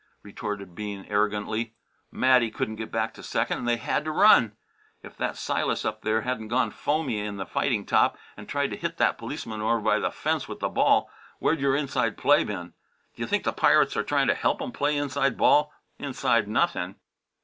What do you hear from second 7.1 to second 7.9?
in the fighting